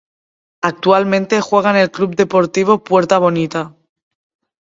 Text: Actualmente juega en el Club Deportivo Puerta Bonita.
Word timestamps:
Actualmente 0.63 1.41
juega 1.41 1.69
en 1.69 1.75
el 1.75 1.91
Club 1.91 2.15
Deportivo 2.15 2.83
Puerta 2.83 3.19
Bonita. 3.19 3.75